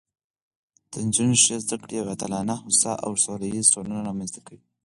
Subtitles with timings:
[0.91, 4.61] د نجونو ښې زده کړې یوه عادلانه، هوسا او سوله ییزه ټولنه رامنځته کوي